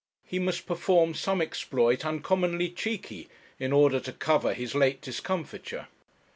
[0.25, 5.89] He must perform some exploit uncommonly cheeky in order to cover his late discomfiture.